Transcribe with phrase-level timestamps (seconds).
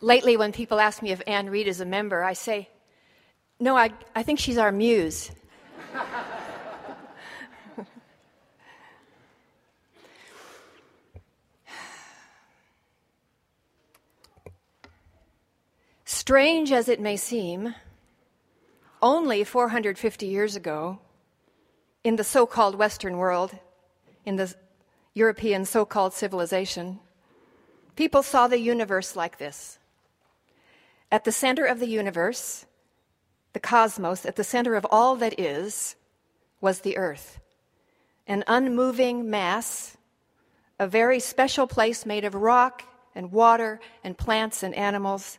[0.00, 2.68] lately, when people ask me if Anne Reid is a member, I say,
[3.60, 5.30] no, I, I think she's our muse.
[16.04, 17.74] Strange as it may seem,
[19.00, 20.98] only 450 years ago,
[22.04, 23.56] in the so called Western world,
[24.24, 24.54] in the
[25.14, 27.00] European so called civilization,
[27.96, 29.77] people saw the universe like this.
[31.10, 32.66] At the center of the universe,
[33.54, 35.96] the cosmos, at the center of all that is,
[36.60, 37.40] was the earth,
[38.26, 39.96] an unmoving mass,
[40.78, 42.84] a very special place made of rock
[43.14, 45.38] and water and plants and animals,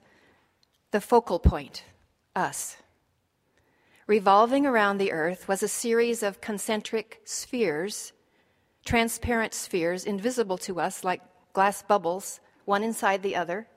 [0.92, 1.84] the focal point,
[2.36, 2.78] us.
[4.08, 8.12] Revolving around the earth was a series of concentric spheres,
[8.84, 11.22] transparent spheres, invisible to us like
[11.54, 13.68] glass bubbles, one inside the other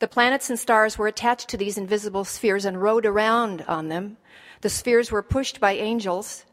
[0.00, 4.16] the planets and stars were attached to these invisible spheres and rode around on them.
[4.62, 6.44] The spheres were pushed by angels.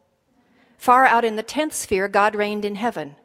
[0.78, 3.16] Far out in the tenth sphere, God reigned in heaven.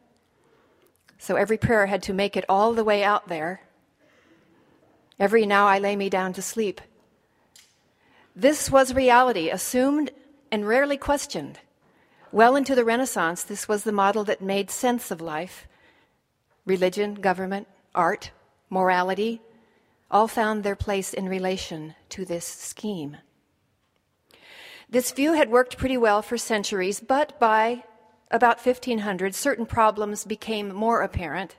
[1.18, 3.62] So every prayer had to make it all the way out there.
[5.18, 6.80] Every now I lay me down to sleep.
[8.34, 10.10] This was reality, assumed
[10.50, 11.58] and rarely questioned.
[12.30, 15.66] Well into the Renaissance, this was the model that made sense of life
[16.64, 18.30] religion, government, art,
[18.70, 19.40] morality,
[20.12, 23.16] all found their place in relation to this scheme.
[24.88, 27.82] This view had worked pretty well for centuries, but by
[28.30, 31.56] about 1500, certain problems became more apparent.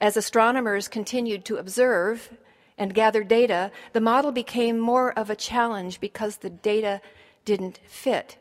[0.00, 2.36] As astronomers continued to observe
[2.78, 7.00] and gather data, the model became more of a challenge because the data
[7.44, 8.36] didn't fit.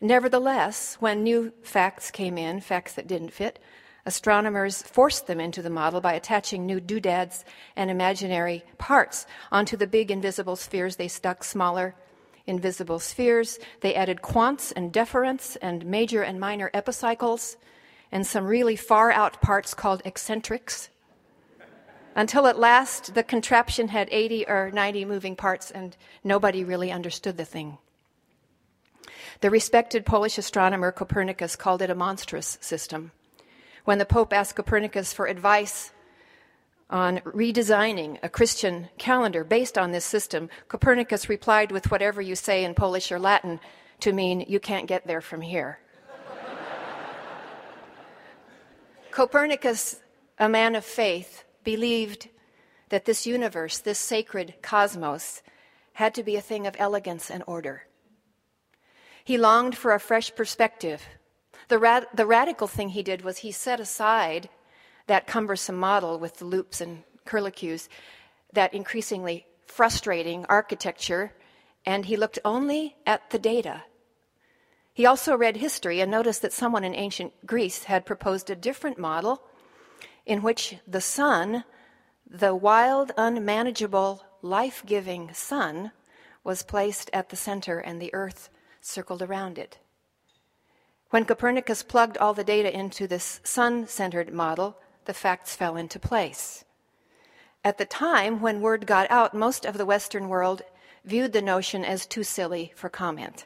[0.00, 3.60] Nevertheless, when new facts came in, facts that didn't fit,
[4.04, 7.44] Astronomers forced them into the model by attaching new doodads
[7.76, 10.96] and imaginary parts onto the big invisible spheres.
[10.96, 11.94] They stuck smaller
[12.44, 13.60] invisible spheres.
[13.80, 17.56] They added equants and deferents and major and minor epicycles
[18.10, 20.90] and some really far out parts called eccentrics.
[22.14, 27.36] Until at last, the contraption had 80 or 90 moving parts and nobody really understood
[27.36, 27.78] the thing.
[29.40, 33.12] The respected Polish astronomer Copernicus called it a monstrous system.
[33.84, 35.90] When the Pope asked Copernicus for advice
[36.88, 42.64] on redesigning a Christian calendar based on this system, Copernicus replied with whatever you say
[42.64, 43.58] in Polish or Latin
[44.00, 45.80] to mean, you can't get there from here.
[49.10, 50.00] Copernicus,
[50.38, 52.28] a man of faith, believed
[52.90, 55.42] that this universe, this sacred cosmos,
[55.94, 57.82] had to be a thing of elegance and order.
[59.24, 61.02] He longed for a fresh perspective
[61.72, 64.50] the, the radical thing he did was he set aside
[65.06, 67.88] that cumbersome model with the loops and curlicues,
[68.52, 71.32] that increasingly frustrating architecture,
[71.86, 73.84] and he looked only at the data.
[74.92, 78.98] He also read history and noticed that someone in ancient Greece had proposed a different
[78.98, 79.42] model
[80.26, 81.64] in which the sun,
[82.28, 85.92] the wild, unmanageable, life giving sun,
[86.44, 88.50] was placed at the center and the earth
[88.82, 89.78] circled around it.
[91.12, 95.98] When Copernicus plugged all the data into this sun centered model, the facts fell into
[95.98, 96.64] place.
[97.62, 100.62] At the time when word got out, most of the Western world
[101.04, 103.44] viewed the notion as too silly for comment,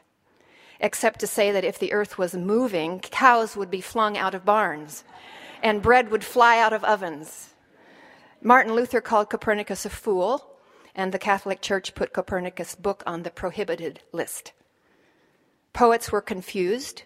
[0.79, 4.45] except to say that if the earth was moving, cows would be flung out of
[4.45, 5.03] barns
[5.61, 7.53] and bread would fly out of ovens.
[8.41, 10.57] Martin Luther called Copernicus a fool,
[10.95, 14.53] and the Catholic Church put Copernicus' book on the prohibited list.
[15.73, 17.03] Poets were confused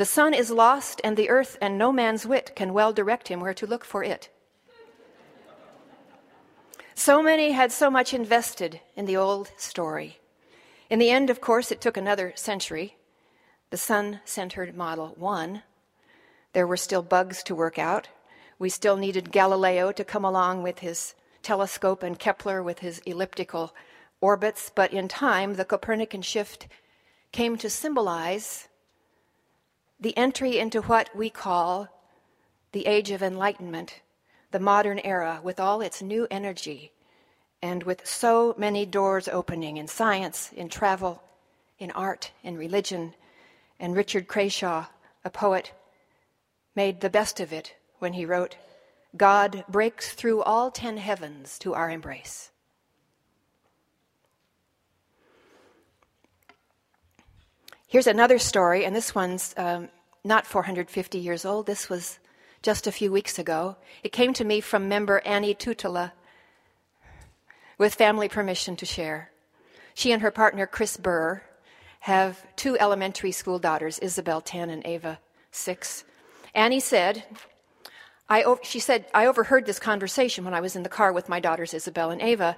[0.00, 3.38] the sun is lost, and the earth and no man's wit can well direct him
[3.38, 4.30] where to look for it.
[6.94, 10.18] So many had so much invested in the old story.
[10.88, 12.96] In the end, of course, it took another century.
[13.68, 15.64] The sun centered model won.
[16.54, 18.08] There were still bugs to work out.
[18.58, 23.74] We still needed Galileo to come along with his telescope and Kepler with his elliptical
[24.22, 26.68] orbits, but in time, the Copernican shift
[27.32, 28.66] came to symbolize
[30.00, 31.88] the entry into what we call
[32.72, 34.00] the age of enlightenment,
[34.50, 36.92] the modern era, with all its new energy
[37.62, 41.22] and with so many doors opening in science, in travel,
[41.78, 43.14] in art, in religion.
[43.78, 44.86] And Richard Crashaw,
[45.24, 45.72] a poet,
[46.74, 48.56] made the best of it when he wrote,
[49.16, 52.49] God breaks through all ten heavens to our embrace.
[57.90, 59.88] Here's another story, and this one's um,
[60.22, 61.66] not 450 years old.
[61.66, 62.20] This was
[62.62, 63.74] just a few weeks ago.
[64.04, 66.12] It came to me from member Annie Tutala.
[67.78, 69.32] with family permission to share.
[69.92, 71.42] She and her partner, Chris Burr,
[71.98, 75.18] have two elementary school daughters, Isabel 10 and Ava
[75.50, 76.04] 6.
[76.54, 77.24] Annie said,
[78.28, 81.40] I, she said, I overheard this conversation when I was in the car with my
[81.40, 82.56] daughters, Isabel and Ava,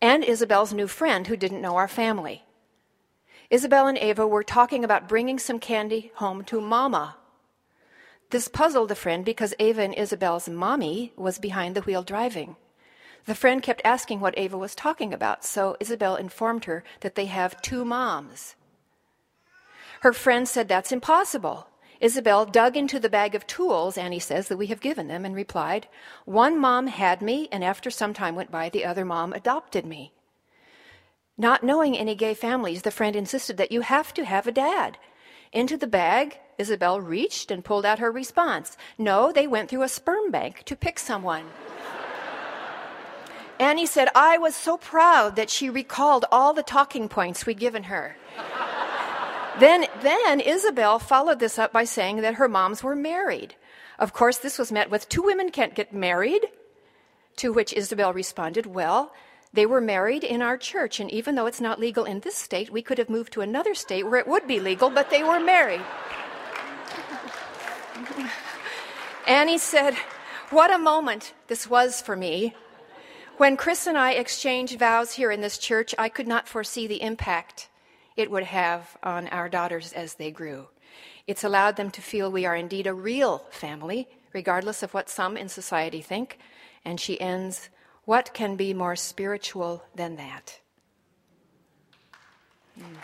[0.00, 2.44] and Isabel's new friend who didn't know our family.
[3.50, 7.16] Isabel and Ava were talking about bringing some candy home to Mama.
[8.30, 12.54] This puzzled the friend because Ava and Isabel's mommy was behind the wheel driving.
[13.26, 17.26] The friend kept asking what Ava was talking about, so Isabel informed her that they
[17.26, 18.54] have two moms.
[20.02, 21.66] Her friend said that's impossible.
[22.00, 25.34] Isabel dug into the bag of tools, Annie says, that we have given them and
[25.34, 25.88] replied,
[26.24, 30.12] One mom had me, and after some time went by, the other mom adopted me.
[31.40, 34.98] Not knowing any gay families, the friend insisted that you have to have a dad.
[35.52, 38.76] Into the bag, Isabel reached and pulled out her response.
[38.98, 41.46] No, they went through a sperm bank to pick someone.
[43.58, 47.84] Annie said, I was so proud that she recalled all the talking points we'd given
[47.84, 48.16] her.
[49.60, 53.54] then, then Isabel followed this up by saying that her moms were married.
[53.98, 56.48] Of course, this was met with two women can't get married.
[57.36, 59.14] To which Isabel responded, Well,
[59.52, 62.70] they were married in our church, and even though it's not legal in this state,
[62.70, 65.40] we could have moved to another state where it would be legal, but they were
[65.40, 65.82] married.
[69.26, 69.94] Annie said,
[70.50, 72.54] What a moment this was for me.
[73.38, 77.02] When Chris and I exchanged vows here in this church, I could not foresee the
[77.02, 77.68] impact
[78.16, 80.68] it would have on our daughters as they grew.
[81.26, 85.36] It's allowed them to feel we are indeed a real family, regardless of what some
[85.36, 86.38] in society think.
[86.84, 87.70] And she ends,
[88.10, 90.58] What can be more spiritual than that?
[92.76, 92.96] Mm.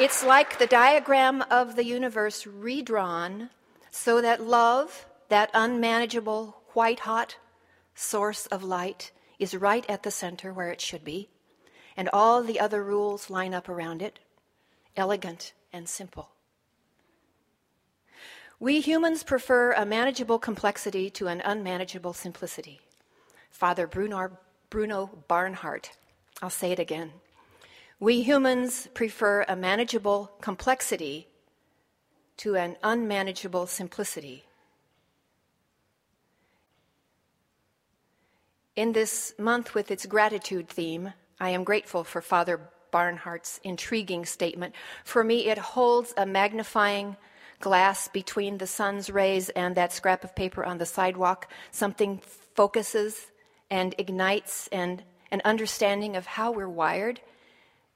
[0.00, 3.50] It's like the diagram of the universe redrawn
[3.90, 7.36] so that love, that unmanageable, white hot
[7.94, 11.28] source of light, is right at the center where it should be,
[11.98, 14.20] and all the other rules line up around it,
[14.96, 16.30] elegant and simple.
[18.60, 22.80] We humans prefer a manageable complexity to an unmanageable simplicity.
[23.50, 24.36] Father Bruno,
[24.68, 25.92] Bruno Barnhart,
[26.42, 27.12] I'll say it again.
[28.00, 31.28] We humans prefer a manageable complexity
[32.38, 34.44] to an unmanageable simplicity.
[38.74, 42.60] In this month, with its gratitude theme, I am grateful for Father
[42.92, 44.74] Barnhart's intriguing statement.
[45.04, 47.16] For me, it holds a magnifying
[47.60, 51.50] glass between the sun's rays and that scrap of paper on the sidewalk.
[51.70, 52.20] Something
[52.54, 53.30] focuses
[53.70, 57.20] and ignites and an understanding of how we're wired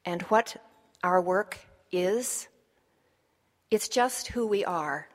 [0.05, 0.57] and what
[1.03, 1.59] our work
[1.91, 2.49] is
[3.73, 5.09] it's just who we are.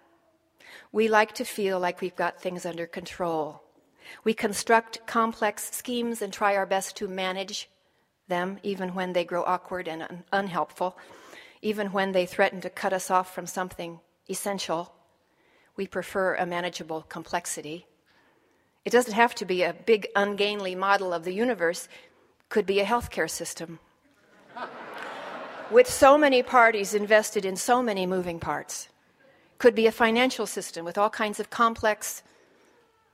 [0.91, 3.61] We like to feel like we've got things under control.
[4.23, 7.69] We construct complex schemes and try our best to manage
[8.27, 10.97] them, even when they grow awkward and un- unhelpful,
[11.61, 13.99] even when they threaten to cut us off from something
[14.29, 14.93] essential.
[15.75, 17.85] We prefer a manageable complexity.
[18.85, 21.87] It doesn't have to be a big, ungainly model of the universe,
[22.49, 23.79] could be a healthcare system
[25.69, 28.89] with so many parties invested in so many moving parts.
[29.57, 32.23] Could be a financial system with all kinds of complex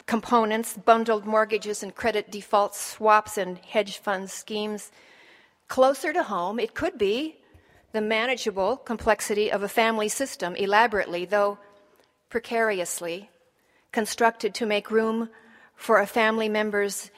[0.06, 4.92] components, bundled mortgages and credit defaults, swaps and hedge fund schemes.
[5.68, 7.38] Closer to home, it could be
[7.94, 11.60] the manageable complexity of a family system, elaborately, though
[12.30, 13.30] precariously,
[13.92, 15.30] constructed to make room
[15.76, 17.12] for a family member's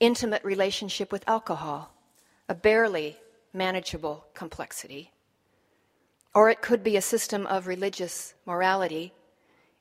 [0.00, 1.94] intimate relationship with alcohol,
[2.48, 3.16] a barely
[3.52, 5.12] manageable complexity.
[6.34, 9.12] Or it could be a system of religious morality,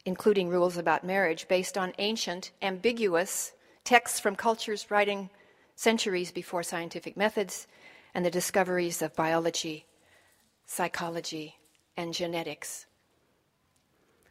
[0.05, 5.31] including rules about marriage, based on ancient, ambiguous texts from cultures writing
[5.75, 7.65] centuries before scientific methods
[8.13, 9.85] and the discoveries of biology,
[10.69, 11.57] psychology,
[11.97, 12.85] and genetics.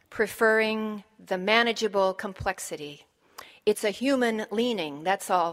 [0.09, 3.05] Preferring the manageable complexity.
[3.65, 5.51] It's a human leaning, that's all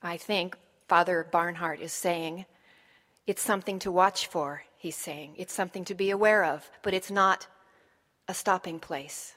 [0.00, 2.46] I think Father Barnhart is saying.
[3.26, 5.34] It's something to watch for, he's saying.
[5.36, 7.48] It's something to be aware of, but it's not
[8.28, 9.34] a stopping place.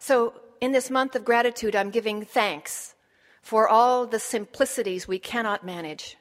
[0.00, 2.96] So, in this month of gratitude, I'm giving thanks
[3.40, 6.16] for all the simplicities we cannot manage.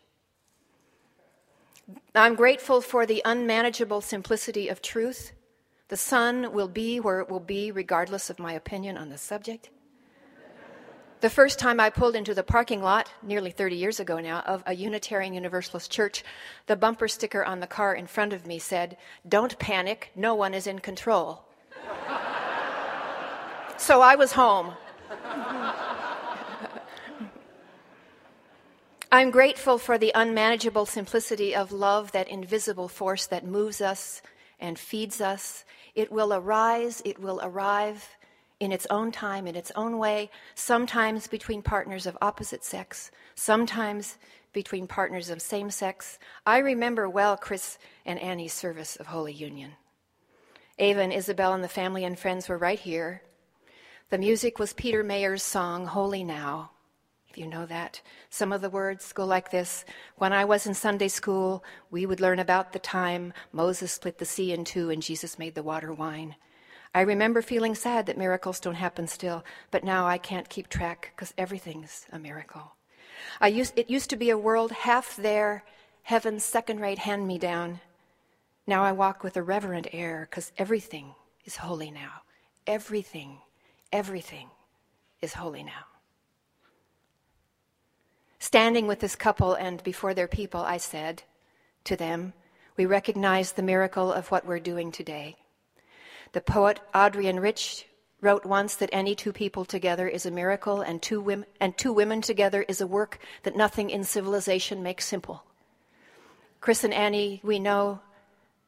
[2.16, 5.34] I'm grateful for the unmanageable simplicity of truth.
[5.90, 9.70] The sun will be where it will be, regardless of my opinion on the subject.
[11.22, 14.62] The first time I pulled into the parking lot, nearly 30 years ago now, of
[14.66, 16.24] a Unitarian Universalist church,
[16.68, 18.98] the bumper sticker on the car in front of me said,
[19.28, 21.46] Don't panic, no one is in control.
[23.76, 24.74] So I was home.
[29.14, 34.24] I'm grateful for the unmanageable simplicity of love, that invisible force that moves us
[34.60, 35.66] and feeds us.
[35.94, 38.10] It will arise, it will arrive
[38.60, 44.18] in its own time, in its own way, sometimes between partners of opposite sex, sometimes
[44.52, 46.18] between partners of same sex.
[46.48, 47.78] I remember well Chris
[48.08, 49.74] and Annie's service of Holy Union.
[50.80, 53.22] Ava and Isabel and the family and friends were right here.
[54.10, 56.72] The music was Peter Mayer's song, Holy Now.
[57.34, 58.00] If you know that,
[58.30, 59.86] some of the words go like this
[60.18, 64.26] When I was in Sunday school, we would learn about the time Moses split the
[64.26, 66.36] sea in two and Jesus made the water wine.
[66.94, 71.12] I remember feeling sad that miracles don't happen still, but now I can't keep track
[71.16, 72.76] because everything's a miracle.
[73.42, 75.64] I used, it used to be a world half there,
[76.04, 77.80] heaven's second rate hand me down.
[78.68, 82.22] Now I walk with a reverent air because everything is holy now.
[82.68, 83.40] Everything,
[83.92, 84.50] everything
[85.20, 85.93] is holy now.
[88.44, 91.24] Standing with this couple and before their people, I said
[91.86, 92.34] to them,
[92.76, 95.38] We recognize the miracle of what we're doing today.
[96.34, 97.88] The poet Adrienne Rich
[98.20, 101.94] wrote once that any two people together is a miracle, and two, women, and two
[101.94, 105.46] women together is a work that nothing in civilization makes simple.
[106.60, 108.02] Chris and Annie, we know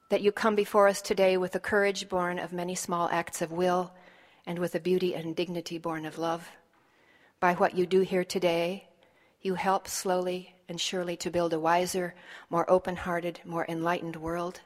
[0.10, 3.52] that you come before us today with a courage born of many small acts of
[3.52, 3.92] will
[4.46, 6.48] and with a beauty and dignity born of love.
[7.42, 8.88] By what you do here today,
[9.46, 12.16] you help slowly and surely to build a wiser,
[12.50, 14.60] more open hearted, more enlightened world.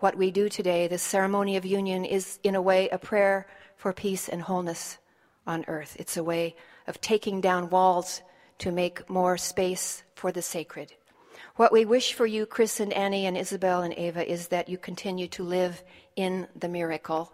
[0.00, 3.94] What we do today, this ceremony of union, is in a way a prayer for
[3.94, 4.98] peace and wholeness
[5.46, 5.96] on earth.
[5.98, 6.54] It's a way
[6.86, 8.20] of taking down walls
[8.58, 10.92] to make more space for the sacred.
[11.56, 14.76] What we wish for you, Chris and Annie and Isabel and Ava, is that you
[14.76, 15.82] continue to live
[16.14, 17.32] in the miracle.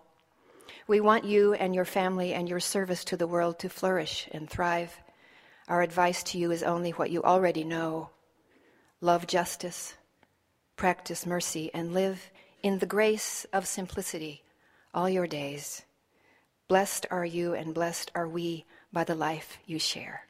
[0.86, 4.48] We want you and your family and your service to the world to flourish and
[4.48, 5.00] thrive.
[5.68, 8.08] Our advice to you is only what you already know
[9.02, 9.94] love justice,
[10.76, 12.30] practice mercy, and live
[12.62, 14.42] in the grace of simplicity
[14.94, 15.82] all your days.
[16.68, 20.22] Blessed are you, and blessed are we by the life you share.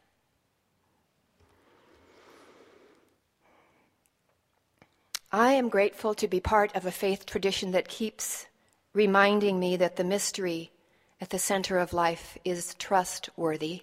[5.30, 8.46] I am grateful to be part of a faith tradition that keeps
[8.92, 10.72] reminding me that the mystery
[11.20, 13.82] at the center of life is trustworthy,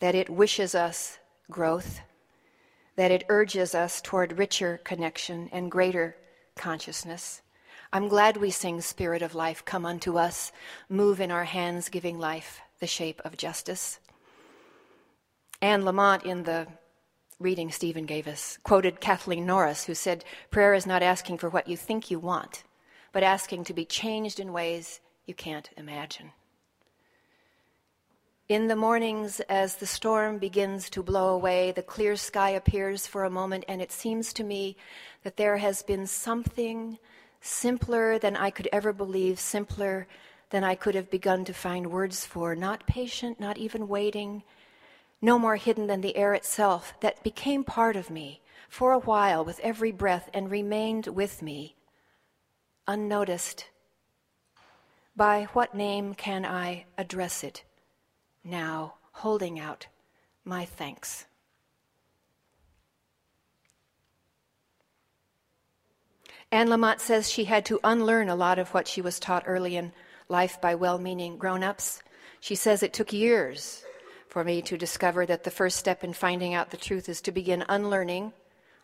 [0.00, 1.18] that it wishes us
[1.50, 2.00] growth,
[2.96, 6.16] that it urges us toward richer connection and greater
[6.56, 7.42] consciousness.
[7.92, 10.52] I'm glad we sing Spirit of Life, come unto us,
[10.88, 13.98] move in our hands, giving life the shape of justice.
[15.62, 16.66] Anne Lamott, in the
[17.40, 21.66] reading Stephen gave us, quoted Kathleen Norris, who said, Prayer is not asking for what
[21.66, 22.64] you think you want,
[23.12, 26.32] but asking to be changed in ways you can't imagine.
[28.48, 33.24] In the mornings, as the storm begins to blow away, the clear sky appears for
[33.24, 34.74] a moment, and it seems to me
[35.22, 36.98] that there has been something
[37.42, 40.06] simpler than I could ever believe, simpler
[40.48, 44.42] than I could have begun to find words for, not patient, not even waiting,
[45.20, 48.40] no more hidden than the air itself, that became part of me
[48.70, 51.76] for a while with every breath and remained with me,
[52.86, 53.66] unnoticed.
[55.14, 57.64] By what name can I address it
[58.44, 59.86] now, holding out
[60.44, 61.26] my thanks?
[66.50, 69.76] Anne Lamott says she had to unlearn a lot of what she was taught early
[69.76, 69.92] in
[70.28, 72.02] life by well meaning grown ups.
[72.40, 73.84] She says it took years
[74.28, 77.32] for me to discover that the first step in finding out the truth is to
[77.32, 78.32] begin unlearning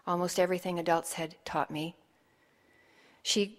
[0.07, 1.97] almost everything adults had taught me.
[3.23, 3.59] She,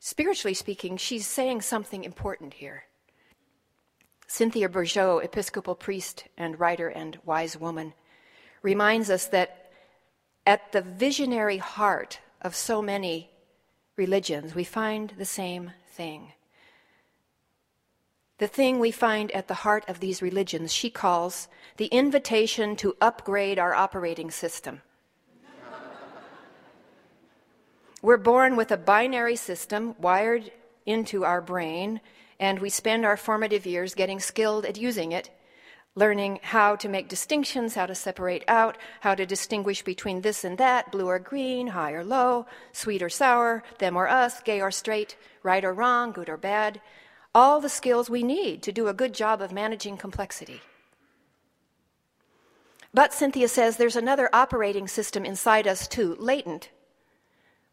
[0.00, 2.84] spiritually speaking, she's saying something important here.
[4.28, 7.94] Cynthia Bourgeault, Episcopal priest and writer and wise woman,
[8.62, 9.72] reminds us that
[10.46, 13.30] at the visionary heart of so many
[13.96, 16.32] religions, we find the same thing.
[18.36, 22.96] The thing we find at the heart of these religions, she calls the invitation to
[23.00, 24.82] upgrade our operating system.
[28.00, 30.52] We're born with a binary system wired
[30.86, 32.00] into our brain,
[32.40, 35.30] and we spend our formative years getting skilled at using it
[35.98, 40.56] learning how to make distinctions, how to separate out, how to distinguish between this and
[40.56, 44.70] that, blue or green, high or low, sweet or sour, them or us, gay or
[44.70, 46.80] straight, right or wrong, good or bad.
[47.34, 50.60] All the skills we need to do a good job of managing complexity.
[52.94, 56.70] But Cynthia says there's another operating system inside us too, latent,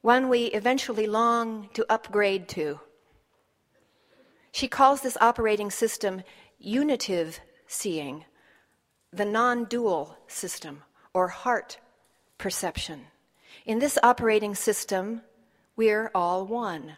[0.02, 2.80] one we eventually long to upgrade to.
[4.56, 6.24] She calls this operating system
[6.60, 8.24] unitive seeing,
[9.12, 10.84] the non dual system,
[11.14, 11.78] or heart
[12.38, 13.08] perception.
[13.66, 15.24] In this operating system,
[15.76, 16.96] we're all one.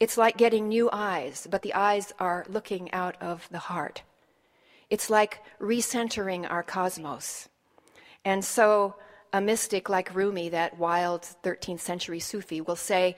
[0.00, 4.02] It's like getting new eyes, but the eyes are looking out of the heart.
[4.90, 7.48] It's like recentering our cosmos.
[8.24, 8.96] And so,
[9.32, 13.14] a mystic like Rumi, that wild 13th century Sufi, will say,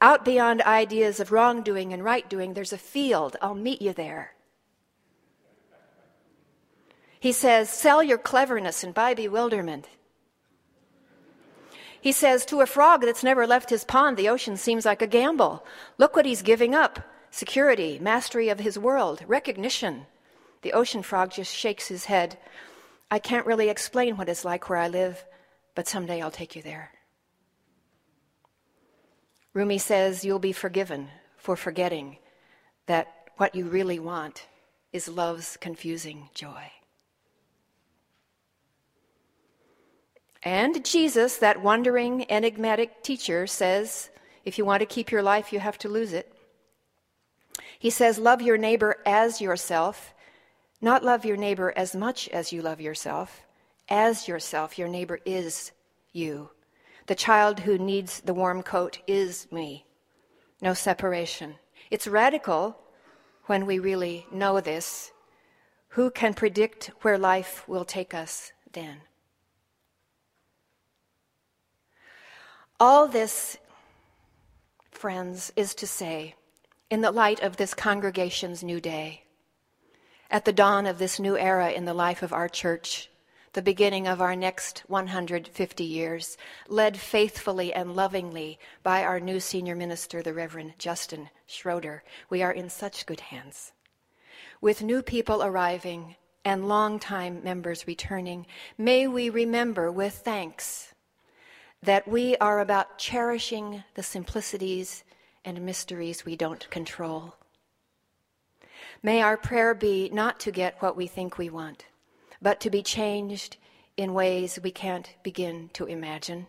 [0.00, 3.36] Out beyond ideas of wrongdoing and right doing, there's a field.
[3.42, 4.34] I'll meet you there.
[7.18, 9.88] He says, Sell your cleverness and buy bewilderment.
[12.00, 15.06] He says, To a frog that's never left his pond, the ocean seems like a
[15.06, 15.64] gamble.
[15.98, 17.00] Look what he's giving up
[17.30, 20.06] security, mastery of his world, recognition.
[20.62, 22.38] The ocean frog just shakes his head.
[23.10, 25.24] I can't really explain what it's like where I live,
[25.74, 26.90] but someday I'll take you there.
[29.58, 32.18] Rumi says, You'll be forgiven for forgetting
[32.86, 34.46] that what you really want
[34.92, 36.70] is love's confusing joy.
[40.44, 44.10] And Jesus, that wandering, enigmatic teacher, says,
[44.44, 46.32] if you want to keep your life, you have to lose it.
[47.80, 50.14] He says, Love your neighbor as yourself,
[50.80, 53.42] not love your neighbor as much as you love yourself.
[53.88, 55.72] As yourself, your neighbor is
[56.12, 56.50] you.
[57.08, 59.86] The child who needs the warm coat is me.
[60.60, 61.54] No separation.
[61.90, 62.78] It's radical
[63.46, 65.10] when we really know this.
[65.92, 68.98] Who can predict where life will take us then?
[72.78, 73.56] All this,
[74.90, 76.34] friends, is to say,
[76.90, 79.22] in the light of this congregation's new day,
[80.30, 83.08] at the dawn of this new era in the life of our church,
[83.52, 86.36] the beginning of our next 150 years,
[86.68, 92.52] led faithfully and lovingly by our new senior minister, the Reverend Justin Schroeder, we are
[92.52, 93.72] in such good hands.
[94.60, 100.94] With new people arriving and long-time members returning, may we remember with thanks
[101.82, 105.04] that we are about cherishing the simplicities
[105.44, 107.36] and mysteries we don't control.
[109.02, 111.86] May our prayer be not to get what we think we want,
[112.40, 113.56] but to be changed
[113.96, 116.46] in ways we can't begin to imagine.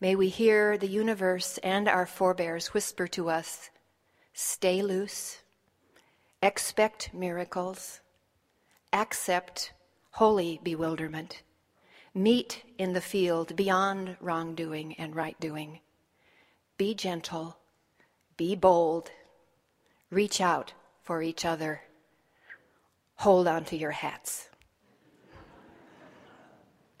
[0.00, 3.70] May we hear the universe and our forebears whisper to us
[4.34, 5.38] stay loose,
[6.42, 8.00] expect miracles,
[8.92, 9.72] accept
[10.10, 11.42] holy bewilderment
[12.16, 15.80] Meet in the field beyond wrongdoing and right doing.
[16.78, 17.58] Be gentle,
[18.38, 19.10] be bold,
[20.08, 21.82] reach out for each other,
[23.16, 24.48] hold on to your hats.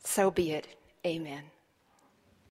[0.06, 0.68] So be it.
[1.04, 1.55] Amen.